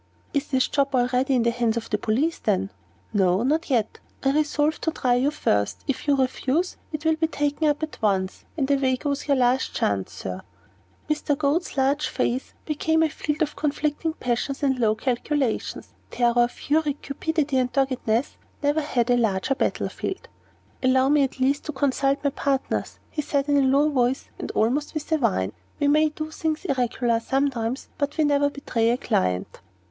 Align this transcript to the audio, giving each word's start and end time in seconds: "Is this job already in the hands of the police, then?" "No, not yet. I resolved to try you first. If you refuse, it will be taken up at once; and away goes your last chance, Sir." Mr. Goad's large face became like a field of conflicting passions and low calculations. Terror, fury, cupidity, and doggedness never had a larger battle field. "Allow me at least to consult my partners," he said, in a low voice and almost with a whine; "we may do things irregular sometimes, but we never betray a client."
"Is 0.33 0.47
this 0.47 0.67
job 0.67 0.95
already 0.95 1.35
in 1.35 1.43
the 1.43 1.51
hands 1.51 1.77
of 1.77 1.91
the 1.91 1.97
police, 1.99 2.39
then?" 2.39 2.71
"No, 3.13 3.43
not 3.43 3.69
yet. 3.69 3.99
I 4.23 4.31
resolved 4.31 4.81
to 4.81 4.91
try 4.91 5.13
you 5.13 5.29
first. 5.29 5.83
If 5.87 6.07
you 6.07 6.15
refuse, 6.15 6.75
it 6.91 7.05
will 7.05 7.17
be 7.17 7.27
taken 7.27 7.67
up 7.67 7.83
at 7.83 8.01
once; 8.01 8.43
and 8.57 8.71
away 8.71 8.95
goes 8.95 9.27
your 9.27 9.37
last 9.37 9.75
chance, 9.75 10.11
Sir." 10.13 10.41
Mr. 11.07 11.37
Goad's 11.37 11.77
large 11.77 12.07
face 12.07 12.55
became 12.65 13.01
like 13.01 13.11
a 13.11 13.13
field 13.13 13.43
of 13.43 13.55
conflicting 13.55 14.13
passions 14.13 14.63
and 14.63 14.79
low 14.79 14.95
calculations. 14.95 15.89
Terror, 16.09 16.47
fury, 16.47 16.95
cupidity, 16.99 17.57
and 17.59 17.71
doggedness 17.71 18.37
never 18.63 18.81
had 18.81 19.11
a 19.11 19.15
larger 19.17 19.53
battle 19.53 19.87
field. 19.89 20.27
"Allow 20.81 21.09
me 21.09 21.21
at 21.21 21.39
least 21.39 21.65
to 21.65 21.71
consult 21.73 22.23
my 22.23 22.31
partners," 22.31 22.97
he 23.11 23.21
said, 23.21 23.47
in 23.47 23.57
a 23.57 23.61
low 23.67 23.87
voice 23.87 24.31
and 24.39 24.49
almost 24.53 24.95
with 24.95 25.11
a 25.11 25.17
whine; 25.17 25.53
"we 25.79 25.87
may 25.87 26.09
do 26.09 26.31
things 26.31 26.65
irregular 26.65 27.19
sometimes, 27.19 27.87
but 27.99 28.17
we 28.17 28.23
never 28.23 28.49
betray 28.49 28.89
a 28.89 28.97
client." 28.97 29.59